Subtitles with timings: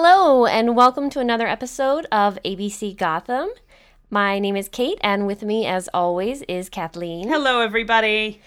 [0.00, 3.48] Hello, and welcome to another episode of ABC Gotham.
[4.10, 7.28] My name is Kate, and with me, as always, is Kathleen.
[7.28, 8.40] Hello, everybody.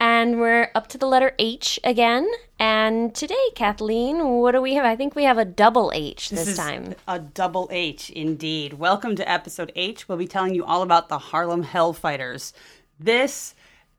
[0.00, 2.28] And we're up to the letter H again.
[2.58, 4.84] And today, Kathleen, what do we have?
[4.84, 6.96] I think we have a double H this, is time.
[7.06, 8.72] A double H, indeed.
[8.72, 10.08] Welcome to episode H.
[10.08, 12.52] We'll be telling you all about the Harlem Hellfighters.
[12.98, 13.54] This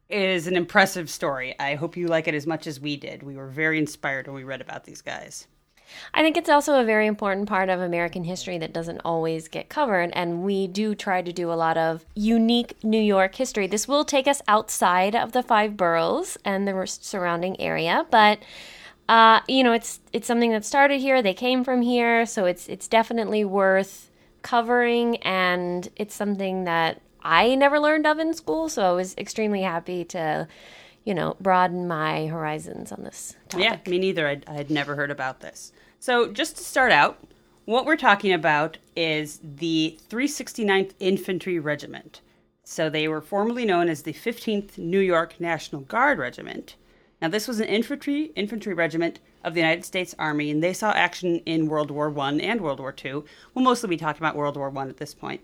[0.09, 1.57] is an impressive story.
[1.57, 3.23] I hope you like it as much as we did.
[3.23, 5.47] We were very inspired when we read about these guys.
[6.13, 9.69] I think it's also a very important part of American history that doesn't always get
[9.69, 13.67] covered, and we do try to do a lot of unique New York history.
[13.67, 18.39] This will take us outside of the five boroughs and the surrounding area, but
[19.09, 21.21] uh, you know, it's it's something that started here.
[21.21, 27.55] They came from here, so it's it's definitely worth covering, and it's something that I
[27.55, 28.69] never learned of in school.
[28.69, 30.47] So I was extremely happy to
[31.07, 33.63] you know, broaden my horizons on this topic.
[33.63, 34.27] Yeah, me neither.
[34.27, 35.71] I'd, I had never heard about this.
[36.01, 37.25] So, just to start out,
[37.63, 42.19] what we're talking about is the 369th Infantry Regiment.
[42.65, 46.75] So, they were formerly known as the 15th New York National Guard Regiment.
[47.21, 50.91] Now, this was an infantry infantry regiment of the United States Army, and they saw
[50.91, 53.23] action in World War One and World War Two.
[53.53, 55.39] We'll mostly be talking about World War One at this point.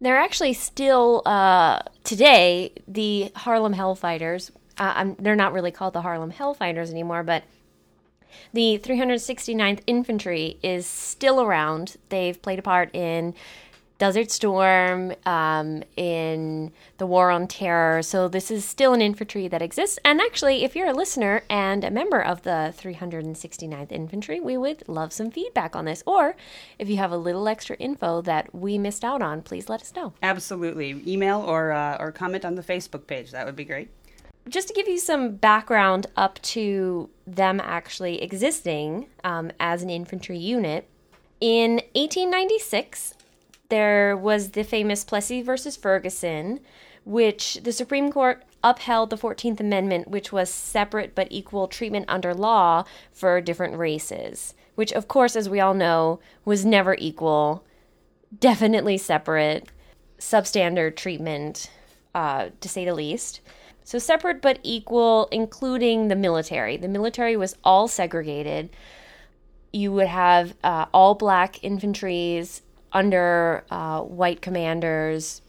[0.00, 6.32] They're actually still uh, today the Harlem Hellfighters, uh, they're not really called the Harlem
[6.32, 7.44] Hellfighters anymore, but
[8.52, 11.96] the 369th Infantry is still around.
[12.08, 13.34] They've played a part in
[13.98, 18.02] Desert Storm, um, in the War on Terror.
[18.02, 19.98] So this is still an infantry that exists.
[20.04, 24.86] And actually, if you're a listener and a member of the 369th Infantry, we would
[24.86, 26.02] love some feedback on this.
[26.06, 26.36] Or
[26.78, 29.94] if you have a little extra info that we missed out on, please let us
[29.94, 30.12] know.
[30.22, 33.30] Absolutely, email or uh, or comment on the Facebook page.
[33.30, 33.88] That would be great
[34.48, 40.38] just to give you some background up to them actually existing um, as an infantry
[40.38, 40.88] unit,
[41.40, 43.14] in 1896,
[43.68, 46.60] there was the famous Plessy versus Ferguson,
[47.04, 52.34] which the Supreme Court upheld the 14th Amendment, which was separate but equal treatment under
[52.34, 57.64] law for different races, which, of course, as we all know, was never equal,
[58.38, 59.68] definitely separate,
[60.18, 61.70] substandard treatment,
[62.14, 63.40] uh, to say the least.
[63.86, 66.76] So separate but equal, including the military.
[66.76, 68.68] The military was all segregated.
[69.72, 75.40] You would have uh, all black infantries under uh, white commanders.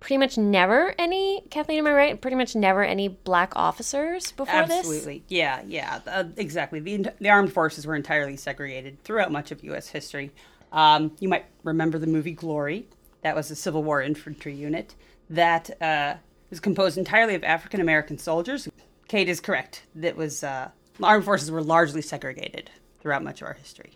[0.00, 2.18] Pretty much never any, Kathleen, am I right?
[2.18, 4.78] Pretty much never any black officers before Absolutely.
[4.78, 4.96] this?
[4.96, 5.22] Absolutely.
[5.28, 6.80] Yeah, yeah, uh, exactly.
[6.80, 9.88] The, the armed forces were entirely segregated throughout much of U.S.
[9.88, 10.30] history.
[10.72, 12.86] Um, you might remember the movie Glory.
[13.20, 14.94] That was a Civil War infantry unit
[15.28, 16.14] that uh,
[16.50, 18.68] was composed entirely of African American soldiers.
[19.08, 19.82] Kate is correct.
[19.94, 20.70] That was uh,
[21.02, 22.70] armed forces were largely segregated
[23.00, 23.92] throughout much of our history.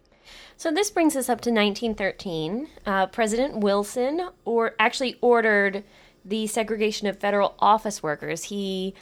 [0.57, 2.69] So this brings us up to 1913.
[2.87, 5.85] Uh, President Wilson, or actually ordered
[6.25, 8.45] the segregation of federal office workers.
[8.45, 8.95] He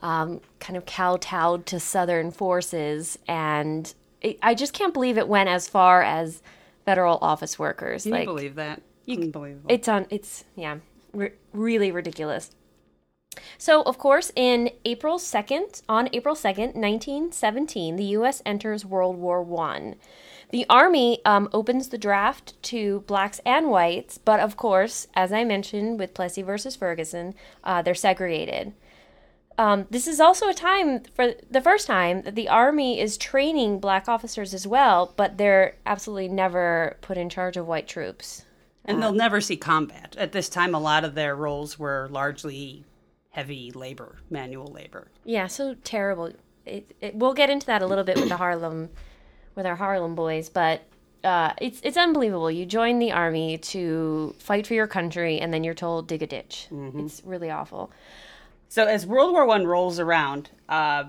[0.00, 5.48] um, kind of kowtowed to Southern forces, and it, I just can't believe it went
[5.48, 6.42] as far as
[6.84, 8.02] federal office workers.
[8.02, 8.82] Can like, you believe that?
[9.06, 9.70] You, Unbelievable.
[9.70, 10.06] It's on.
[10.10, 10.78] It's yeah,
[11.12, 12.50] re- really ridiculous.
[13.58, 18.42] So, of course, in April 2nd, on April 2nd, 1917, the U.S.
[18.44, 19.94] enters World War I.
[20.50, 25.42] The Army um, opens the draft to blacks and whites, but of course, as I
[25.42, 27.34] mentioned with Plessy versus Ferguson,
[27.64, 28.72] uh, they're segregated.
[29.56, 33.78] Um, this is also a time, for the first time, that the Army is training
[33.78, 38.44] black officers as well, but they're absolutely never put in charge of white troops.
[38.84, 40.14] And they'll never see combat.
[40.18, 42.84] At this time, a lot of their roles were largely
[43.34, 45.08] heavy labor, manual labor.
[45.24, 46.30] Yeah, so terrible.
[46.64, 48.90] It, it, we'll get into that a little bit with the Harlem,
[49.56, 50.82] with our Harlem boys, but
[51.24, 52.50] uh, it's it's unbelievable.
[52.50, 56.26] You join the army to fight for your country, and then you're told dig a
[56.28, 56.68] ditch.
[56.70, 57.00] Mm-hmm.
[57.00, 57.90] It's really awful.
[58.68, 61.04] So as World War One rolls around, uh,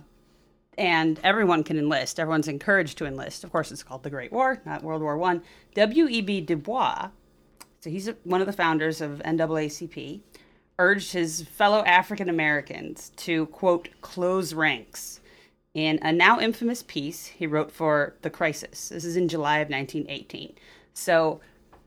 [0.80, 3.44] and everyone can enlist, everyone's encouraged to enlist.
[3.44, 5.44] Of course, it's called the Great War, not World War One.
[5.76, 6.08] W.
[6.08, 6.22] E.
[6.22, 6.42] B.
[6.42, 7.10] Du Bois,
[7.82, 10.22] so he's one of the founders of NAACP
[10.78, 15.22] urged his fellow African Americans to, quote, close ranks.
[15.74, 18.90] In a now infamous piece he wrote for The Crisis.
[18.90, 20.56] This is in July of 1918.
[20.94, 21.42] So,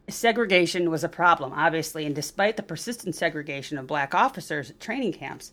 [0.08, 5.14] segregation was a problem, obviously, and despite the persistent segregation of black officers at training
[5.14, 5.52] camps,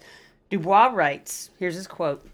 [0.50, 2.28] Du Bois writes here's his quote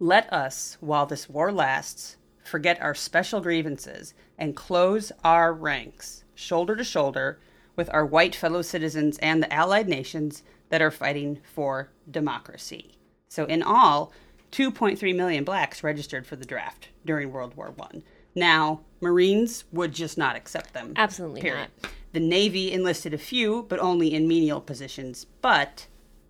[0.00, 6.74] Let us, while this war lasts, forget our special grievances and close our ranks, shoulder
[6.76, 7.38] to shoulder,
[7.78, 12.98] with our white fellow citizens and the allied nations that are fighting for democracy.
[13.28, 14.12] So, in all,
[14.52, 18.02] 2.3 million blacks registered for the draft during World War I.
[18.34, 20.92] Now, Marines would just not accept them.
[20.96, 21.68] Absolutely period.
[21.82, 21.92] not.
[22.12, 25.26] The Navy enlisted a few, but only in menial positions.
[25.40, 25.86] But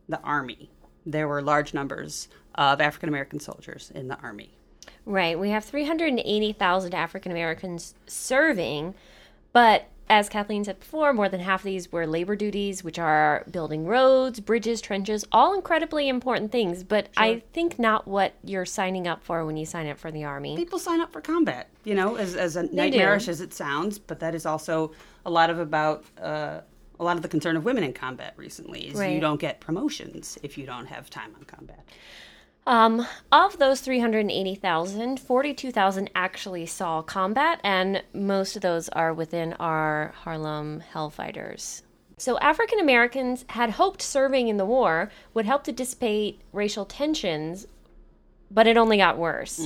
[0.08, 0.70] the Army,
[1.06, 4.50] there were large numbers of African American soldiers in the Army.
[5.06, 5.38] Right.
[5.38, 8.94] We have 380,000 African Americans serving,
[9.52, 13.44] but as Kathleen said before, more than half of these were labor duties, which are
[13.50, 19.06] building roads, bridges, trenches, all incredibly important things, but I think not what you're signing
[19.06, 20.56] up for when you sign up for the Army.
[20.56, 24.20] People sign up for combat, you know, as, as a nightmarish as it sounds, but
[24.20, 24.92] that is also
[25.26, 26.60] a lot of about uh,
[27.00, 30.36] a lot of the concern of women in combat recently is you don't get promotions
[30.42, 31.86] if you don't have time on combat.
[32.68, 40.12] Um, of those 380,000, 42,000 actually saw combat, and most of those are within our
[40.14, 41.80] Harlem Hellfighters.
[42.18, 47.66] So, African Americans had hoped serving in the war would help to dissipate racial tensions,
[48.50, 49.58] but it only got worse.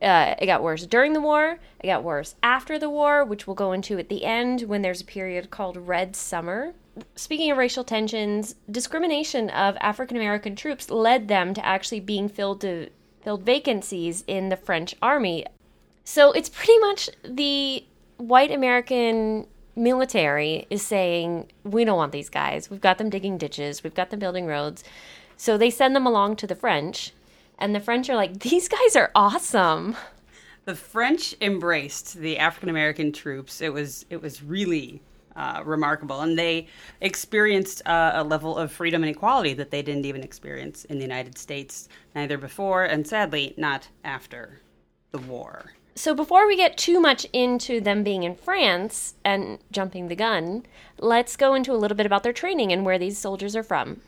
[0.00, 3.56] Uh, it got worse during the war, it got worse after the war, which we'll
[3.56, 6.72] go into at the end when there's a period called Red Summer.
[7.16, 12.60] Speaking of racial tensions, discrimination of African American troops led them to actually being filled
[12.62, 12.90] to
[13.22, 15.44] filled vacancies in the French army.
[16.04, 17.84] So it's pretty much the
[18.16, 19.46] white American
[19.76, 22.70] military is saying, we don't want these guys.
[22.70, 24.84] We've got them digging ditches, we've got them building roads.
[25.36, 27.12] So they send them along to the French,
[27.58, 29.96] and the French are like, these guys are awesome.
[30.64, 33.60] The French embraced the African American troops.
[33.60, 35.00] It was it was really
[35.38, 36.66] uh, remarkable, and they
[37.00, 41.04] experienced uh, a level of freedom and equality that they didn't even experience in the
[41.04, 44.60] United States, neither before and sadly not after
[45.12, 45.72] the war.
[45.94, 50.64] So before we get too much into them being in France and jumping the gun,
[50.98, 54.00] let's go into a little bit about their training and where these soldiers are from.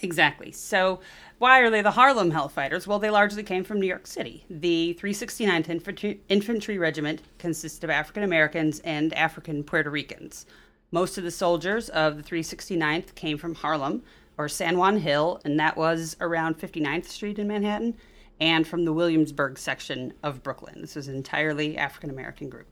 [0.00, 0.52] Exactly.
[0.52, 1.00] So,
[1.38, 2.86] why are they the Harlem Hellfighters?
[2.86, 4.44] Well, they largely came from New York City.
[4.50, 10.46] The 369th Infantry, Infantry Regiment consists of African Americans and African Puerto Ricans.
[10.90, 14.02] Most of the soldiers of the 369th came from Harlem
[14.36, 17.96] or San Juan Hill, and that was around 59th Street in Manhattan,
[18.40, 20.80] and from the Williamsburg section of Brooklyn.
[20.80, 22.66] This was an entirely African American group.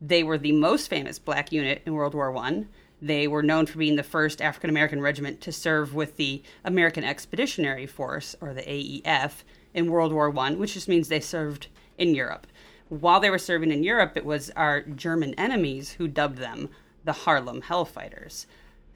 [0.00, 2.68] They were the most famous black unit in World War One.
[3.04, 7.04] They were known for being the first African American regiment to serve with the American
[7.04, 9.42] Expeditionary Force, or the AEF,
[9.74, 11.66] in World War One, which just means they served
[11.98, 12.46] in Europe.
[12.88, 16.70] While they were serving in Europe, it was our German enemies who dubbed them
[17.04, 18.46] the Harlem Hellfighters.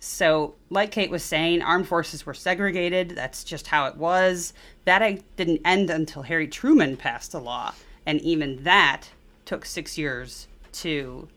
[0.00, 3.10] So, like Kate was saying, armed forces were segregated.
[3.10, 4.54] That's just how it was.
[4.86, 7.74] That didn't end until Harry Truman passed a law,
[8.06, 9.10] and even that
[9.44, 11.28] took six years to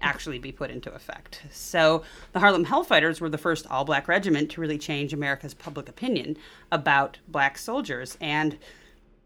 [0.00, 1.42] actually be put into effect.
[1.50, 2.02] So,
[2.32, 6.36] the Harlem Hellfighters were the first all black regiment to really change America's public opinion
[6.70, 8.58] about black soldiers, and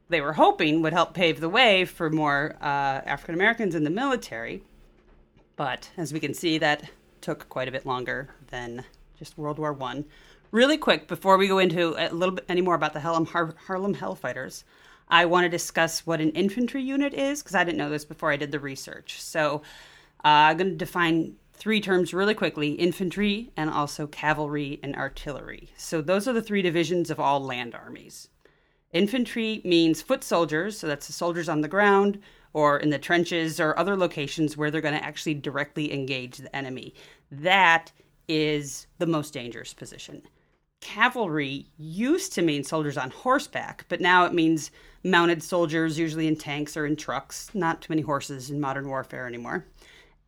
[0.09, 3.91] they were hoping would help pave the way for more uh, African Americans in the
[3.91, 4.63] military.
[5.57, 6.91] But as we can see, that
[7.21, 8.85] took quite a bit longer than
[9.19, 10.05] just World War One.
[10.51, 13.55] Really quick, before we go into a little bit any more about the Harlem, Har-
[13.67, 14.65] Harlem Hellfighters,
[15.09, 18.31] I want to discuss what an infantry unit is because I didn't know this before
[18.31, 19.21] I did the research.
[19.21, 19.63] So
[20.25, 25.71] uh, I'm going to define three terms really quickly infantry and also cavalry and artillery.
[25.77, 28.29] So those are the three divisions of all land armies.
[28.93, 32.21] Infantry means foot soldiers, so that's the soldiers on the ground
[32.53, 36.55] or in the trenches or other locations where they're going to actually directly engage the
[36.55, 36.95] enemy.
[37.31, 37.93] That
[38.29, 40.23] is the most dangerous position.
[40.81, 44.71] Cavalry used to mean soldiers on horseback, but now it means
[45.05, 47.51] mounted soldiers, usually in tanks or in trucks.
[47.55, 49.65] Not too many horses in modern warfare anymore.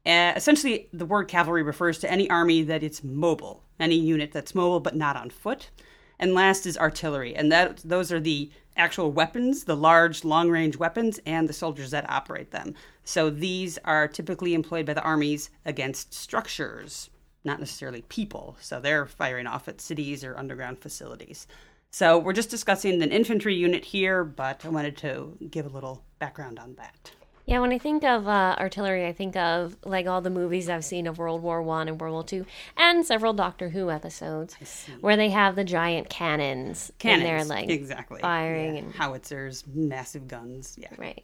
[0.06, 4.54] Uh, essentially, the word cavalry refers to any army that it's mobile, any unit that's
[4.54, 5.70] mobile but not on foot.
[6.18, 11.20] And last is artillery, and that those are the actual weapons, the large long-range weapons,
[11.26, 12.75] and the soldiers that operate them.
[13.04, 17.11] So these are typically employed by the armies against structures,
[17.44, 18.56] not necessarily people.
[18.61, 21.46] So they're firing off at cities or underground facilities.
[21.90, 26.04] So we're just discussing an infantry unit here, but I wanted to give a little
[26.18, 27.12] background on that.
[27.47, 30.85] Yeah, when I think of uh, artillery, I think of like all the movies I've
[30.85, 32.47] seen of World War One and World War Two,
[32.77, 34.57] and several Doctor Who episodes
[35.01, 38.81] where they have the giant cannons, and they're like exactly firing Yeah.
[38.85, 40.77] and howitzers, massive guns.
[40.81, 41.23] Yeah, right.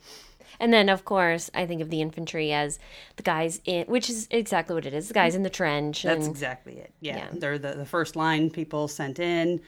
[0.58, 2.78] And then, of course, I think of the infantry as
[3.16, 5.08] the guys in, which is exactly what it is.
[5.08, 6.02] The guys in the trench.
[6.02, 6.92] that's exactly it.
[7.00, 7.26] Yeah, Yeah.
[7.32, 9.60] they're the, the first line people sent in.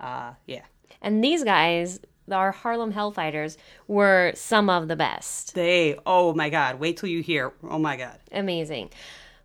[0.00, 0.62] Uh, yeah,
[1.00, 3.56] and these guys, our Harlem Hellfighters,
[3.88, 5.54] were some of the best.
[5.54, 5.96] they.
[6.06, 6.78] Oh my God!
[6.78, 7.52] Wait till you hear.
[7.62, 8.18] Oh my God!
[8.30, 8.90] Amazing.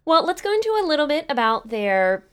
[0.06, 2.26] Well, let's go into a little bit about their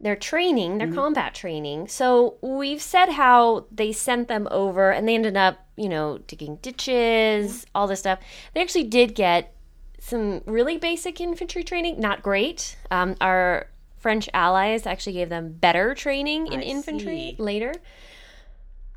[0.00, 1.88] their training, their combat training.
[1.88, 6.56] So we've said how they sent them over and they ended up, you know, digging
[6.56, 8.18] ditches, all this stuff.
[8.54, 9.54] They actually did get
[9.98, 12.76] some really basic infantry training, not great.
[12.90, 17.36] Um, our French allies actually gave them better training in I infantry see.
[17.38, 17.72] later.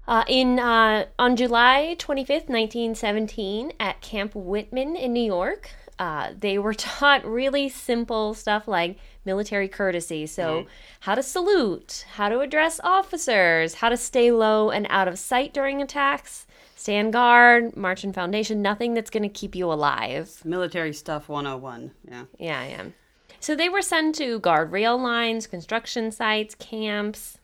[0.10, 6.58] Uh, in uh, on July 25th, 1917, at Camp Whitman in New York, uh, they
[6.58, 10.26] were taught really simple stuff like military courtesy.
[10.26, 10.66] So,
[11.02, 15.54] how to salute, how to address officers, how to stay low and out of sight
[15.54, 20.42] during attacks, stand guard, march in foundation, nothing that's going to keep you alive.
[20.44, 21.92] Military stuff 101.
[22.10, 22.26] Yeah.
[22.40, 22.96] Yeah, am.
[23.40, 27.38] So they were sent to guard rail lines, construction sites, camps.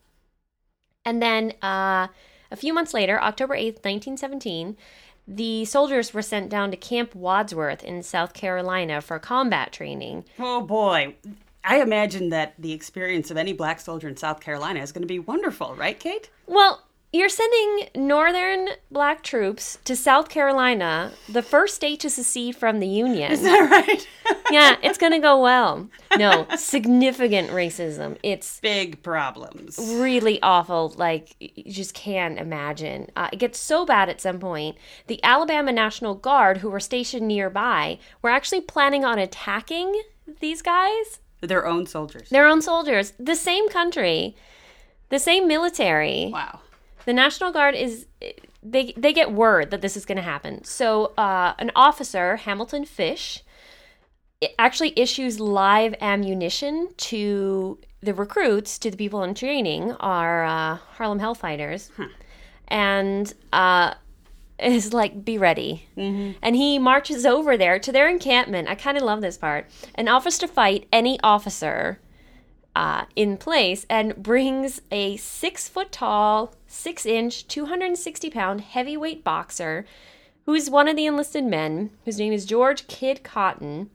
[1.05, 2.07] And then uh,
[2.55, 4.77] a few months later, October 8th, 1917,
[5.27, 10.23] the soldiers were sent down to Camp Wadsworth in South Carolina for combat training.
[10.39, 11.15] Oh boy.
[11.65, 15.07] I imagine that the experience of any black soldier in South Carolina is going to
[15.07, 16.29] be wonderful, right, Kate?
[16.47, 16.83] Well,
[17.15, 22.87] you're sending northern black troops to South Carolina, the first state to secede from the
[22.87, 23.31] Union.
[23.31, 24.07] Is that right?
[24.51, 25.89] yeah, it's going to go well.
[26.17, 28.17] No, significant racism.
[28.23, 29.77] It's Big problems.
[29.79, 30.93] really awful.
[30.97, 33.09] Like, you just can't imagine.
[33.15, 34.77] Uh, it gets so bad at some point.
[35.07, 40.01] The Alabama National Guard, who were stationed nearby, were actually planning on attacking
[40.41, 42.29] these guys, Their own soldiers.
[42.29, 44.35] their own soldiers, the same country,
[45.09, 46.29] the same military.
[46.33, 46.61] Wow.
[47.05, 48.07] The National Guard is.
[48.67, 50.63] They, they get word that this is going to happen.
[50.63, 53.43] So, uh, an officer, Hamilton Fish,
[54.57, 61.19] actually issues live ammunition to the recruits, to the people in training, our uh, Harlem
[61.19, 61.89] Hellfighters,
[62.67, 63.93] and uh,
[64.59, 65.87] is like, be ready.
[66.41, 68.69] And he marches over there to their encampment.
[68.69, 71.99] I kind of love this part and offers to fight any officer
[72.75, 79.85] uh, in place and brings a six foot tall, six inch, 260 pound heavyweight boxer
[80.45, 83.89] who is one of the enlisted men, whose name is George Kid Cotton,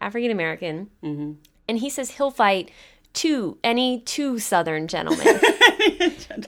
[0.00, 0.90] African American.
[1.02, 1.32] Mm-hmm.
[1.68, 2.70] And he says he'll fight
[3.12, 5.26] two, any two Southern gentlemen.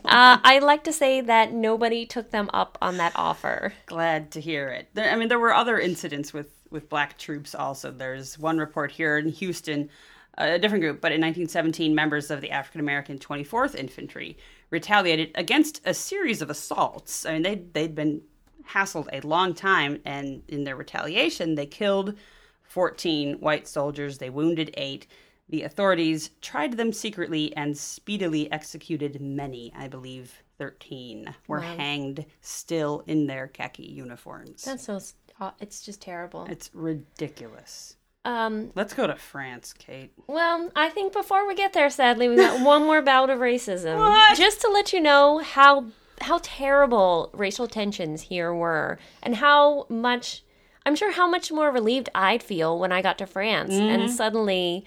[0.04, 3.72] uh, I like to say that nobody took them up on that offer.
[3.86, 4.88] Glad to hear it.
[4.94, 7.90] There, I mean, there were other incidents with, with black troops also.
[7.90, 9.90] There's one report here in Houston,
[10.38, 14.38] a different group, but in 1917, members of the African American 24th Infantry
[14.70, 17.26] retaliated against a series of assaults.
[17.26, 18.22] I mean, they, they'd been
[18.68, 22.14] hassled a long time, and in their retaliation, they killed
[22.62, 25.06] 14 white soldiers, they wounded eight.
[25.48, 33.02] The authorities tried them secretly and speedily executed many, I believe 13, were hanged still
[33.06, 34.64] in their khaki uniforms.
[34.64, 35.00] That's so,
[35.40, 36.46] uh, it's just terrible.
[36.50, 37.96] It's ridiculous.
[38.28, 40.12] Um, Let's go to France, Kate.
[40.26, 43.96] Well, I think before we get there, sadly, we got one more bout of racism.
[44.08, 44.36] What?
[44.36, 45.86] Just to let you know how
[46.20, 50.42] how terrible racial tensions here were, and how much
[50.84, 54.84] I'm sure how much more relieved I'd feel when I got to France, and suddenly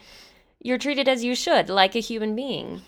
[0.60, 2.82] you're treated as you should, like a human being.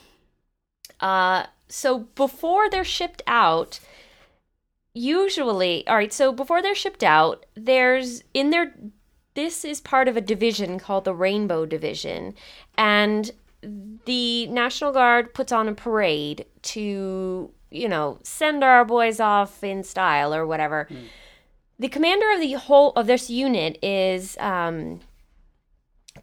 [0.99, 3.79] Uh, so before they're shipped out,
[4.93, 6.13] usually, all right.
[6.13, 8.75] So before they're shipped out, there's in their
[9.35, 12.33] this is part of a division called the Rainbow Division,
[12.77, 13.31] and
[14.05, 19.83] the National Guard puts on a parade to, you know, send our boys off in
[19.83, 20.87] style or whatever.
[21.79, 24.99] The commander of the whole of this unit is um,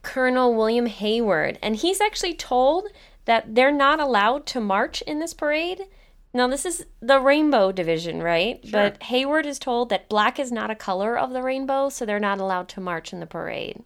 [0.03, 2.89] Colonel William Hayward, and he's actually told
[3.25, 5.83] that they're not allowed to march in this parade.
[6.33, 8.61] Now, this is the rainbow division, right?
[8.63, 8.71] Sure.
[8.73, 12.21] But Hayward is told that black is not a color of the rainbow, so they're
[12.21, 13.83] not allowed to march in the parade.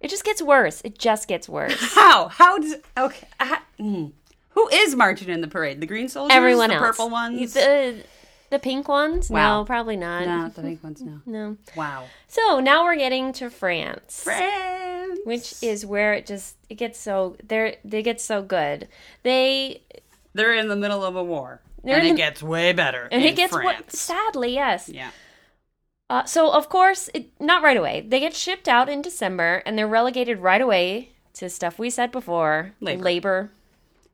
[0.00, 0.82] It just gets worse.
[0.84, 1.78] It just gets worse.
[1.94, 2.28] How?
[2.28, 2.74] How does.
[2.98, 3.26] Okay.
[3.78, 4.12] mm.
[4.50, 5.80] Who is marching in the parade?
[5.80, 6.34] The green soldiers?
[6.34, 6.96] Everyone the else.
[6.96, 7.54] purple ones?
[7.54, 8.02] The,
[8.50, 9.28] the pink ones?
[9.30, 9.60] Wow.
[9.60, 10.26] No, probably not.
[10.26, 11.20] no, the pink ones, no.
[11.26, 11.56] No.
[11.76, 12.06] Wow.
[12.26, 14.22] So now we're getting to France.
[14.22, 15.20] France!
[15.24, 18.88] Which is where it just it gets so they're, they get so good.
[19.22, 19.82] They
[20.36, 21.60] They're in the middle of a war.
[21.82, 23.08] They're and it the- gets way better.
[23.10, 24.88] and it gets what sadly yes.
[24.88, 25.10] Yeah.
[26.08, 28.04] Uh, so of course, it, not right away.
[28.06, 32.12] They get shipped out in December, and they're relegated right away to stuff we said
[32.12, 33.02] before: Labor.
[33.02, 33.50] labor.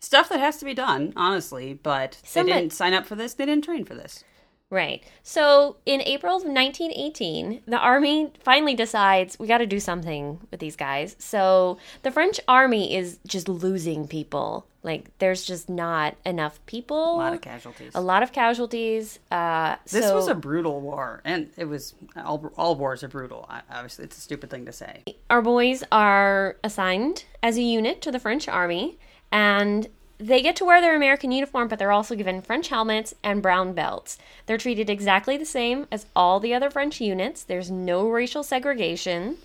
[0.00, 3.34] Stuff that has to be done, honestly, but Somebody- they didn't sign up for this.
[3.34, 4.24] They didn't train for this.
[4.72, 5.04] Right.
[5.22, 10.60] So in April of 1918, the army finally decides we got to do something with
[10.60, 11.14] these guys.
[11.18, 14.66] So the French army is just losing people.
[14.82, 17.16] Like there's just not enough people.
[17.16, 17.92] A lot of casualties.
[17.94, 19.18] A lot of casualties.
[19.30, 23.44] Uh, This so was a brutal war, and it was all, all wars are brutal.
[23.50, 25.02] I- Obviously, it's a stupid thing to say.
[25.28, 28.98] our boys are assigned as a unit to the French army,
[29.30, 29.88] And
[30.22, 33.72] they get to wear their American uniform, but they're also given French helmets and brown
[33.72, 34.18] belts.
[34.46, 37.42] They're treated exactly the same as all the other French units.
[37.42, 39.36] There's no racial segregation.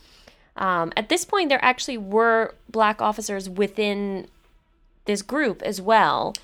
[0.56, 4.28] Um, at this point, there actually were black officers within
[5.06, 6.36] this group as well,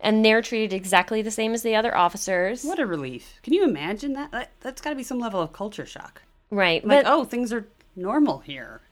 [0.00, 2.64] and they're treated exactly the same as the other officers.
[2.64, 3.40] What a relief.
[3.42, 4.30] Can you imagine that?
[4.32, 6.22] that that's got to be some level of culture shock.
[6.50, 8.82] Right, Like, but oh, things are normal here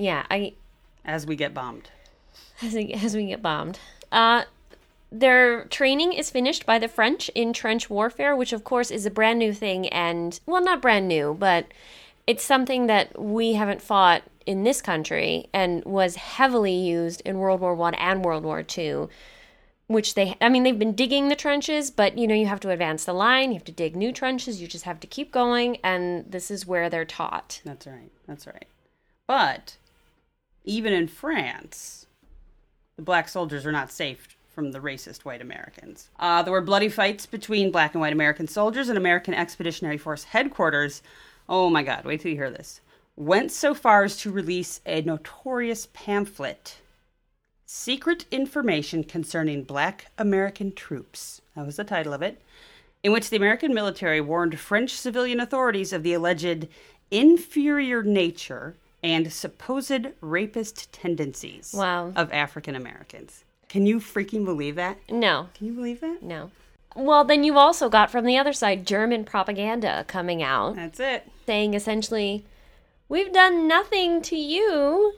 [0.00, 0.54] yeah, I
[1.04, 1.90] as we get bombed.
[2.62, 3.78] as we, as we get bombed.
[4.12, 4.44] Uh,
[5.12, 9.10] their training is finished by the French in trench warfare, which of course is a
[9.10, 11.66] brand new thing, and well, not brand new, but
[12.26, 17.60] it's something that we haven't fought in this country and was heavily used in World
[17.60, 19.08] War One and World War Two.
[19.88, 22.70] Which they, I mean, they've been digging the trenches, but you know, you have to
[22.70, 25.78] advance the line, you have to dig new trenches, you just have to keep going,
[25.82, 27.60] and this is where they're taught.
[27.64, 28.12] That's right.
[28.28, 28.66] That's right.
[29.26, 29.76] But
[30.64, 32.06] even in France,
[33.00, 36.10] the black soldiers are not safe from the racist white Americans.
[36.18, 40.24] Uh, there were bloody fights between black and white American soldiers and American Expeditionary Force
[40.24, 41.02] headquarters.
[41.48, 42.82] Oh my God, wait till you hear this.
[43.16, 46.76] Went so far as to release a notorious pamphlet
[47.64, 51.40] Secret Information Concerning Black American Troops.
[51.56, 52.42] That was the title of it.
[53.02, 56.68] In which the American military warned French civilian authorities of the alleged
[57.10, 62.12] inferior nature and supposed rapist tendencies Wow.
[62.16, 63.44] of African Americans.
[63.68, 64.98] Can you freaking believe that?
[65.10, 66.22] No, Can you believe that?
[66.22, 66.50] no.
[66.96, 70.74] Well, then you've also got from the other side German propaganda coming out.
[70.74, 71.28] That's it.
[71.46, 72.44] saying essentially,
[73.08, 75.14] "We've done nothing to you.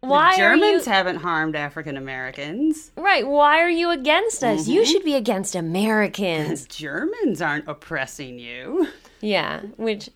[0.00, 2.90] Why the Germans are you haven't harmed African Americans.
[2.96, 3.26] right?
[3.26, 4.62] Why are you against us?
[4.64, 4.70] Mm-hmm.
[4.72, 8.86] You should be against Americans." Germans aren't oppressing you.
[9.22, 10.10] yeah, which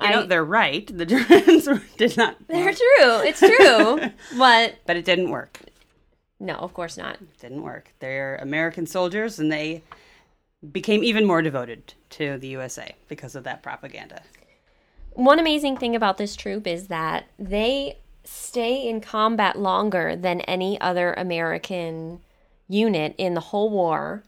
[0.00, 0.86] You I know, they're right.
[0.94, 2.36] The Germans did not.
[2.48, 3.20] they're true.
[3.24, 5.60] It's true, but But it didn't work.
[6.38, 7.14] no, of course not.
[7.14, 7.92] It didn't work.
[8.00, 9.82] They're American soldiers and they
[10.72, 14.22] became even more devoted to the USA because of that propaganda.
[15.12, 20.78] One amazing thing about this troop is that they stay in combat longer than any
[20.80, 22.20] other American
[22.68, 24.24] unit in the whole war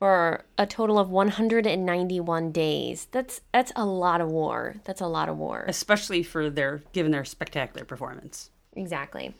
[0.00, 3.06] for a total of 191 days.
[3.12, 4.76] That's that's a lot of war.
[4.84, 5.64] That's a lot of war.
[5.68, 8.50] Especially for their given their spectacular performance.
[8.72, 9.34] Exactly.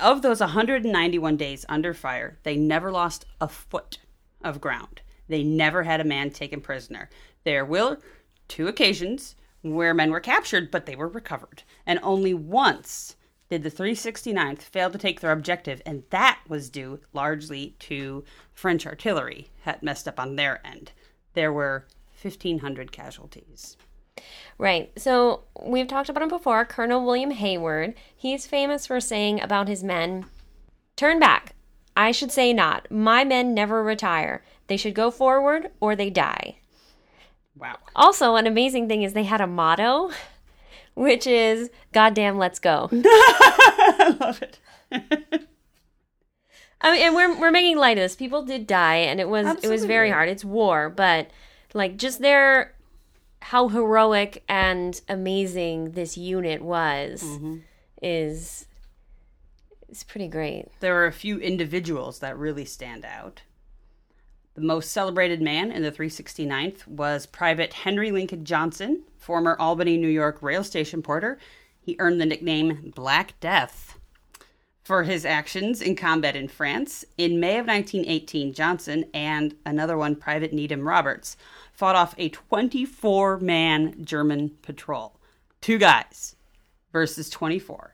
[0.00, 3.98] Of those 191 days under fire, they never lost a foot
[4.42, 5.02] of ground.
[5.28, 7.10] They never had a man taken prisoner.
[7.44, 7.98] There were
[8.48, 11.62] two occasions where men were captured, but they were recovered.
[11.86, 13.16] And only once
[13.50, 18.86] did the 369th fail to take their objective, and that was due largely to French
[18.86, 20.92] artillery had messed up on their end.
[21.34, 21.86] There were
[22.20, 23.76] 1,500 casualties.
[24.58, 24.92] Right.
[24.96, 27.94] So we've talked about him before, Colonel William Hayward.
[28.16, 30.26] He's famous for saying about his men,
[30.96, 31.54] turn back.
[31.96, 32.90] I should say not.
[32.90, 34.42] My men never retire.
[34.66, 36.58] They should go forward or they die.
[37.56, 37.76] Wow.
[37.94, 40.10] Also, an amazing thing is they had a motto,
[40.94, 44.58] which is "Goddamn, let's go." I love it.
[46.80, 48.16] I mean, and we're we're making light of this.
[48.16, 50.28] People did die, and it was it was very hard.
[50.28, 51.30] It's war, but
[51.72, 52.74] like just their
[53.40, 57.56] how heroic and amazing this unit was Mm-hmm.
[58.02, 58.66] is
[59.88, 60.66] is pretty great.
[60.80, 63.42] there are a few individuals that really stand out.
[64.54, 70.08] The most celebrated man in the 369th was Private Henry Lincoln Johnson, former Albany, New
[70.08, 71.38] York rail station porter.
[71.80, 73.98] He earned the nickname Black Death
[74.84, 77.04] for his actions in combat in France.
[77.18, 81.36] In May of 1918, Johnson and another one, Private Needham Roberts,
[81.72, 85.18] fought off a 24 man German patrol.
[85.60, 86.36] Two guys
[86.92, 87.93] versus 24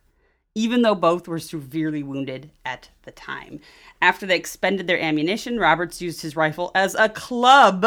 [0.61, 3.61] even though both were severely wounded at the time.
[4.03, 7.87] After they expended their ammunition, Roberts used his rifle as a club,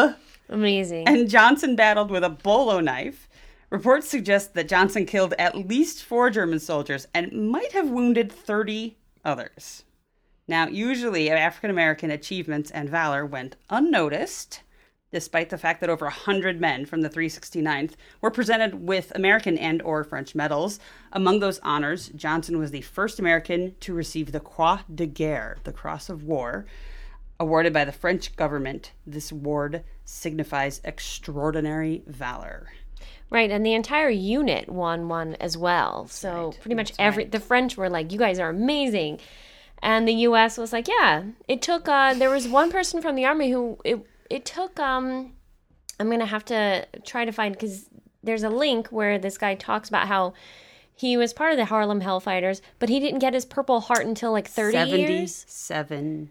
[0.49, 1.07] Amazing.
[1.07, 3.29] and Johnson battled with a bolo knife.
[3.69, 8.97] Reports suggest that Johnson killed at least four German soldiers and might have wounded 30
[9.23, 9.83] others.
[10.47, 14.61] Now, usually African American achievements and valor went unnoticed,
[15.13, 19.79] despite the fact that over 100 men from the 369th were presented with American and
[19.83, 20.79] or French medals.
[21.11, 25.71] Among those honors, Johnson was the first American to receive the Croix de Guerre, the
[25.71, 26.65] Cross of War,
[27.39, 28.91] awarded by the French government.
[29.05, 32.71] This award signifies extraordinary valor.
[33.29, 36.07] Right, and the entire unit won one as well.
[36.07, 37.31] So right, pretty much that's every right.
[37.31, 39.19] the French were like, "You guys are amazing,"
[39.81, 40.57] and the U.S.
[40.57, 41.87] was like, "Yeah." It took.
[41.87, 44.79] Uh, there was one person from the army who it it took.
[44.79, 45.33] Um,
[45.99, 47.89] I'm gonna have to try to find because
[48.23, 50.33] there's a link where this guy talks about how
[50.95, 54.31] He was part of the Harlem Hellfighters, but he didn't get his Purple Heart until
[54.31, 55.45] like 30 years.
[55.47, 56.29] 77 years.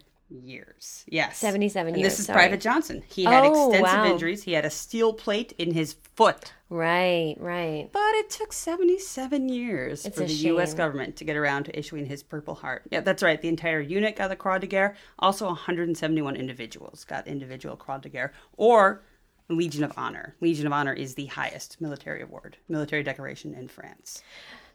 [1.09, 1.38] Yes.
[1.38, 2.37] 77 and years, This is sorry.
[2.38, 3.03] Private Johnson.
[3.09, 4.07] He had Oh, extensive wow.
[4.07, 4.42] injuries.
[4.45, 6.53] He had a steel plate in his foot.
[6.68, 7.88] Right, right.
[7.92, 10.73] But it took 77 years It's for the U.S.
[10.75, 12.85] government to get around to issuing his Purple Heart.
[12.90, 13.40] Yeah, that's right.
[13.40, 14.97] The entire unit got the Croix de Guerre.
[15.18, 19.03] Also, 171 individuals got individual Croix de Guerre or
[19.51, 20.35] Legion of Honor.
[20.40, 24.23] Legion of Honor is the highest military award, military decoration in France.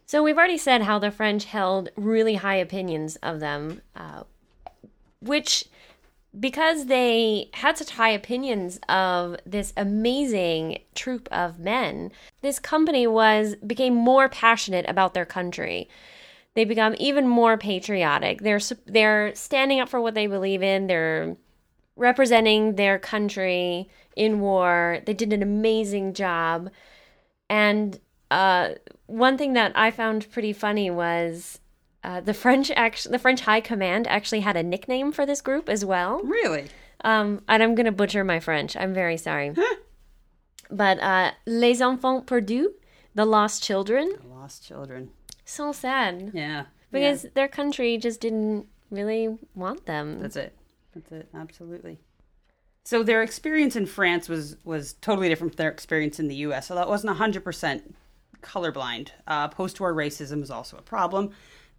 [0.06, 4.22] So we've already said how the French held really high opinions of them, uh,
[5.20, 5.64] which
[6.38, 13.56] because they had such high opinions of this amazing troop of men, this company was
[13.56, 15.88] became more passionate about their country.
[16.54, 18.42] They become even more patriotic.
[18.42, 20.86] They're they're standing up for what they believe in.
[20.86, 21.36] They're
[21.96, 25.00] representing their country in war.
[25.04, 26.70] They did an amazing job.
[27.48, 27.98] And
[28.30, 28.70] uh,
[29.06, 31.60] one thing that I found pretty funny was
[32.04, 32.68] uh, the French
[33.04, 36.20] the French High Command actually had a nickname for this group as well.
[36.22, 36.66] Really?
[37.04, 38.76] Um, and I'm gonna butcher my French.
[38.76, 39.54] I'm very sorry.
[40.70, 42.66] but uh, les enfants perdus,
[43.14, 45.10] the lost children, Lost children.
[45.44, 46.64] so sad Yeah.
[46.92, 50.20] because their country just didn't really want them.
[50.20, 50.54] That's it.
[50.94, 51.28] That's it.
[51.34, 51.98] Absolutely.
[52.84, 56.68] So their experience in France was was totally different from their experience in the U.S.
[56.68, 57.94] So that wasn't hundred percent
[58.40, 61.32] colorblind, uh, post-war racism was also a problem.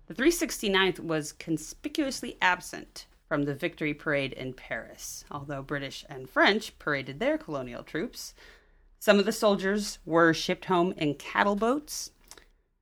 [0.09, 6.77] The 369th was conspicuously absent from the victory parade in Paris, although British and French
[6.79, 8.33] paraded their colonial troops.
[8.97, 12.09] Some of the soldiers were shipped home in cattle boats.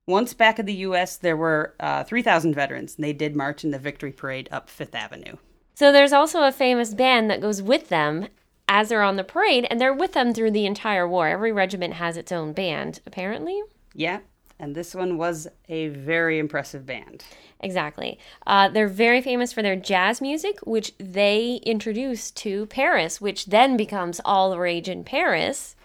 [0.06, 3.72] Once back in the U.S., there were uh, 3,000 veterans, and they did march in
[3.72, 5.36] the victory parade up Fifth Avenue.
[5.76, 8.30] So there's also a famous band that goes with them
[8.70, 11.28] as they're on the parade, and they're with them through the entire war.
[11.28, 13.62] Every regiment has its own band, apparently.
[13.94, 14.20] Yeah,
[14.60, 17.24] and this one was a very impressive band.
[17.60, 18.20] Exactly.
[18.46, 23.78] Uh, they're very famous for their jazz music, which they introduced to Paris, which then
[23.78, 25.76] becomes all the rage in Paris.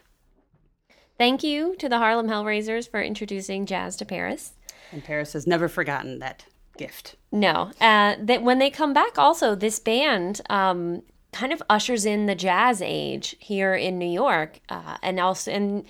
[1.18, 4.52] Thank you to the Harlem Hellraisers for introducing jazz to Paris.
[4.90, 6.44] And Paris has never forgotten that
[6.76, 7.16] gift.
[7.30, 12.26] No, uh, that when they come back, also this band um, kind of ushers in
[12.26, 15.84] the jazz age here in New York, uh, and also and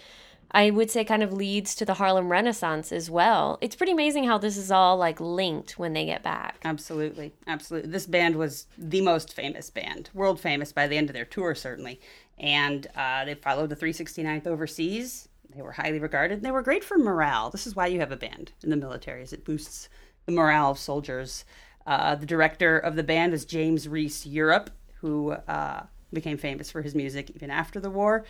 [0.53, 3.59] I would say kind of leads to the Harlem Renaissance as well.
[3.61, 6.57] It's pretty amazing how this is all like linked when they get back.
[6.65, 7.91] Absolutely, absolutely.
[7.91, 11.55] This band was the most famous band, world famous by the end of their tour,
[11.55, 12.01] certainly.
[12.39, 15.29] And uh, they followed the 369th overseas.
[15.55, 16.43] They were highly regarded.
[16.43, 17.51] They were great for morale.
[17.51, 19.89] This is why you have a band in the military, is it boosts
[20.27, 21.45] the morale of soldiers.
[21.87, 26.83] Uh, the director of the band is James Reese Europe, who uh, became famous for
[26.83, 28.25] his music even after the war.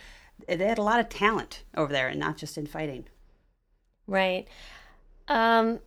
[0.47, 3.05] They had a lot of talent over there, and not just in fighting.
[4.07, 4.47] Right.
[5.27, 5.79] Um,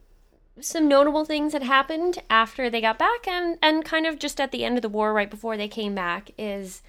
[0.60, 4.52] some notable things that happened after they got back and, and kind of just at
[4.52, 6.82] the end of the war, right before they came back, is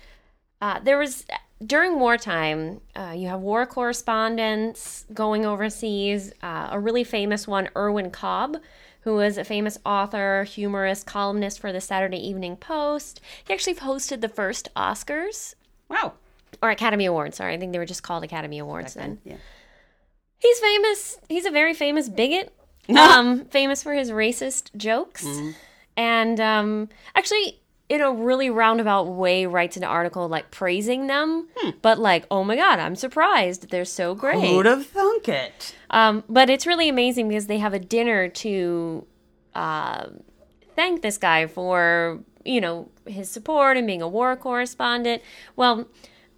[0.61, 1.25] uh, there was
[1.65, 6.31] during wartime, uh, you have war correspondents going overseas.
[6.41, 8.57] Uh, a really famous one, Irvin Cobb,
[9.01, 13.19] who was a famous author, humorist, columnist for the Saturday Evening Post.
[13.45, 15.55] He actually hosted the first Oscars
[15.89, 16.13] Wow.
[16.61, 17.37] Or Academy Awards.
[17.37, 19.19] Sorry, I think they were just called Academy Awards then.
[19.23, 19.35] Yeah.
[20.39, 21.17] He's famous.
[21.29, 22.53] He's a very famous bigot.
[22.97, 25.27] um, famous for his racist jokes,
[25.97, 31.49] and um, actually, in a really roundabout way, writes an article like praising them,
[31.81, 34.39] but like, oh my god, I'm surprised they're so great.
[34.39, 35.75] Who'd have thunk it?
[35.89, 39.05] Um, but it's really amazing because they have a dinner to
[39.53, 40.07] uh,
[40.77, 45.21] thank this guy for you know his support and being a war correspondent.
[45.57, 45.87] Well,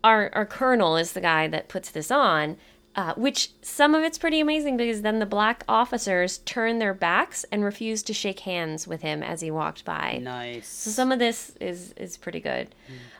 [0.03, 2.57] our our colonel is the guy that puts this on.
[2.95, 7.45] Uh, which some of it's pretty amazing because then the black officers turn their backs
[7.51, 10.19] and refuse to shake hands with him as he walked by.
[10.21, 10.67] Nice.
[10.67, 12.73] So some of this is is pretty good.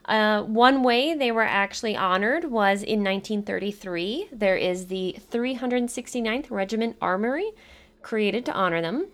[0.06, 4.30] Uh, one way they were actually honored was in 1933.
[4.32, 7.52] There is the 369th Regiment Armory
[8.02, 9.08] created to honor them.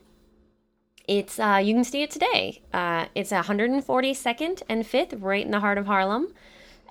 [1.08, 2.62] It's uh, you can see it today.
[2.73, 6.34] Uh, it's 142nd and 5th, right in the heart of Harlem.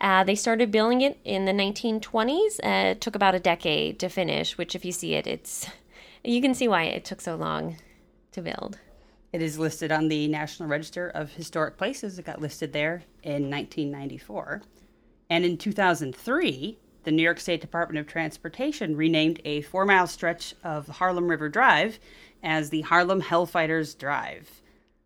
[0.00, 2.58] Uh, they started building it in the 1920s.
[2.62, 4.58] Uh, it took about a decade to finish.
[4.58, 5.68] Which, if you see it, it's
[6.24, 7.76] you can see why it took so long
[8.32, 8.78] to build.
[9.32, 12.18] It is listed on the National Register of Historic Places.
[12.18, 14.62] It got listed there in 1994.
[15.28, 20.54] And in 2003, the New York State Department of Transportation renamed a four mile stretch
[20.62, 21.98] of Harlem River Drive
[22.42, 24.62] as the Harlem Hellfighters Drive.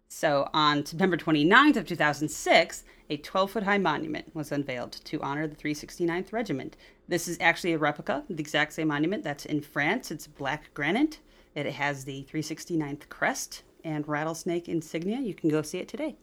[0.09, 5.47] So on September 29th of 2006, a 12 foot high monument was unveiled to honor
[5.47, 6.77] the 369th Regiment.
[7.09, 10.11] This is actually a replica of the exact same monument that's in France.
[10.11, 11.18] It's black granite.
[11.55, 15.18] It has the 369th crest and rattlesnake insignia.
[15.21, 16.16] You can go see it today.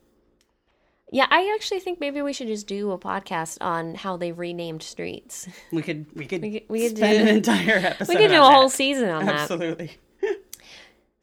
[1.11, 4.81] Yeah, I actually think maybe we should just do a podcast on how they renamed
[4.81, 5.47] streets.
[5.71, 8.07] We could we could, We could- we could spend do- an entire episode.
[8.09, 9.35] We could do a whole season on that.
[9.41, 9.91] Absolutely.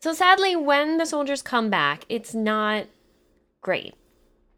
[0.02, 2.86] So sadly, when the soldiers come back, it's not
[3.60, 3.94] great.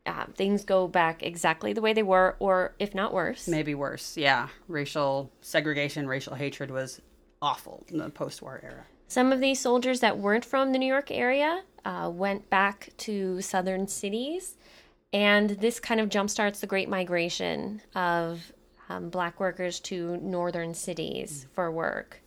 [0.07, 3.46] Uh, things go back exactly the way they were, or if not worse.
[3.46, 4.16] Maybe worse.
[4.16, 7.02] Yeah, racial segregation, racial hatred was
[7.42, 8.87] awful in the post-war era.
[9.09, 13.42] Some of these soldiers that weren't from the New York area uh, went back to
[13.42, 14.57] southern cities,
[15.12, 18.50] and this kind of jumpstarts the Great Migration of
[18.88, 22.22] um, black workers to northern cities for work.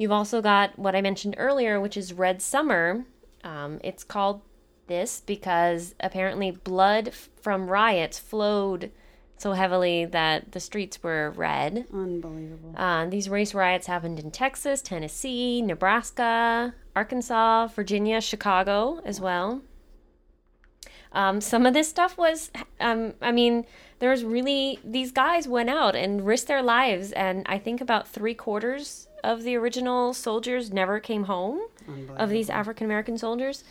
[0.00, 3.04] You've also got what I mentioned earlier, which is Red Summer.
[3.44, 4.40] Um, it's called
[4.86, 8.92] this because apparently blood f- from riots flowed
[9.36, 11.84] so heavily that the streets were red.
[11.92, 12.72] Unbelievable.
[12.78, 19.60] Uh, these race riots happened in Texas, Tennessee, Nebraska, Arkansas, Virginia, Chicago as well.
[21.12, 23.66] Um, some of this stuff was, um, I mean,
[23.98, 28.08] there was really, these guys went out and risked their lives, and I think about
[28.08, 31.60] three quarters of the original soldiers never came home
[32.16, 33.64] of these African American soldiers.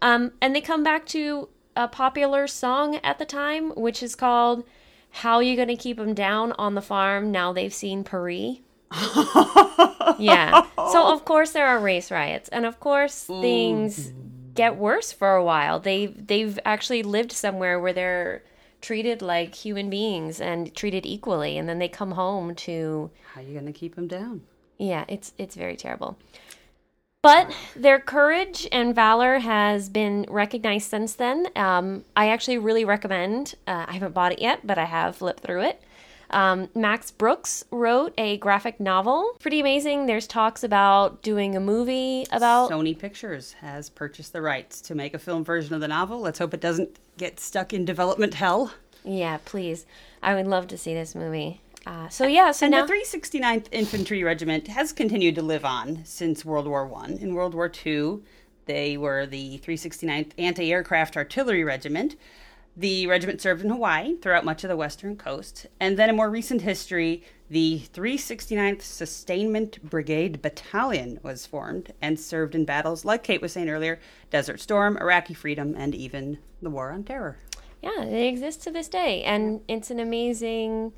[0.00, 4.64] Um, and they come back to a popular song at the time, which is called
[5.10, 8.58] How You Gonna Keep Them Down on the Farm Now They've Seen Paris.
[10.18, 10.66] yeah.
[10.76, 12.48] So, of course, there are race riots.
[12.50, 14.12] And, of course, things
[14.54, 15.80] get worse for a while.
[15.80, 18.42] They, they've actually lived somewhere where they're
[18.82, 21.56] treated like human beings and treated equally.
[21.56, 24.42] And then they come home to How you gonna keep them down?
[24.82, 26.18] Yeah, it's it's very terrible.
[27.22, 31.46] But their courage and valor has been recognized since then.
[31.54, 33.54] Um, I actually really recommend.
[33.64, 35.80] Uh, I haven't bought it yet, but I have flipped through it.
[36.30, 39.36] Um, Max Brooks wrote a graphic novel.
[39.38, 40.06] Pretty amazing.
[40.06, 42.70] There's talks about doing a movie about.
[42.70, 46.18] Sony Pictures has purchased the rights to make a film version of the novel.
[46.20, 48.72] Let's hope it doesn't get stuck in development hell.
[49.04, 49.86] yeah, please.
[50.24, 51.60] I would love to see this movie.
[51.86, 56.04] Uh, so yeah, so And now the 369th Infantry Regiment has continued to live on
[56.04, 57.12] since World War One.
[57.14, 58.22] In World War Two,
[58.66, 62.16] they were the 369th Anti-Aircraft Artillery Regiment.
[62.74, 65.66] The regiment served in Hawaii throughout much of the western coast.
[65.78, 72.54] And then in more recent history, the 369th Sustainment Brigade Battalion was formed and served
[72.54, 76.92] in battles, like Kate was saying earlier, Desert Storm, Iraqi Freedom, and even the War
[76.92, 77.36] on Terror.
[77.82, 80.92] yeah, they exist to this day, and it's an amazing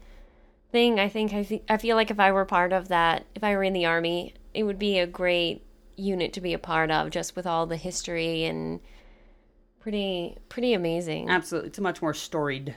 [0.74, 0.98] thing.
[0.98, 3.54] I think I think I feel like if I were part of that, if I
[3.54, 5.62] were in the army, it would be a great
[5.96, 8.80] unit to be a part of, just with all the history and
[9.78, 11.30] pretty pretty amazing.
[11.30, 12.74] Absolutely, it's a much more storied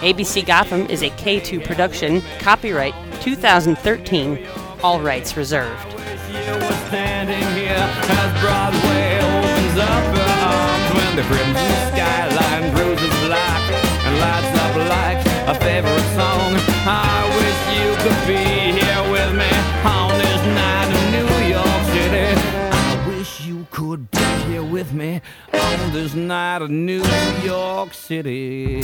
[0.00, 4.44] ABC Gotham is a K2 production, copyright 2013,
[4.82, 5.95] all rights reserved.
[6.28, 7.86] You were standing here
[8.20, 13.62] as Broadway opens up her arms when the crimson skyline bruises black
[14.06, 16.50] and lights up like a favorite song.
[16.86, 18.44] I wish you could be
[18.78, 19.50] here with me
[19.84, 22.28] on this night in New York City.
[22.72, 25.20] I wish you could be here with me
[25.52, 27.04] on this night in New
[27.44, 28.82] York City.